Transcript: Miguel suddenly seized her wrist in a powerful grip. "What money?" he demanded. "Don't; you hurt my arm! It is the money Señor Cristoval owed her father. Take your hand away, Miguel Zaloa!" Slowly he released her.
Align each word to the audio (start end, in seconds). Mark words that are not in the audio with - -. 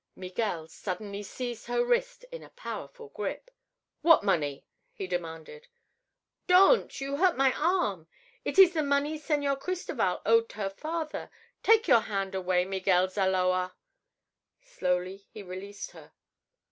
Miguel 0.15 0.67
suddenly 0.67 1.21
seized 1.21 1.67
her 1.67 1.85
wrist 1.85 2.25
in 2.31 2.41
a 2.41 2.49
powerful 2.49 3.09
grip. 3.09 3.51
"What 4.01 4.23
money?" 4.23 4.65
he 4.93 5.05
demanded. 5.05 5.67
"Don't; 6.47 6.99
you 6.99 7.17
hurt 7.17 7.37
my 7.37 7.53
arm! 7.53 8.07
It 8.43 8.57
is 8.57 8.73
the 8.73 8.81
money 8.81 9.19
Señor 9.19 9.59
Cristoval 9.59 10.23
owed 10.25 10.53
her 10.53 10.71
father. 10.71 11.29
Take 11.61 11.87
your 11.87 11.99
hand 12.01 12.33
away, 12.33 12.65
Miguel 12.65 13.09
Zaloa!" 13.09 13.73
Slowly 14.63 15.27
he 15.29 15.43
released 15.43 15.91
her. 15.91 16.11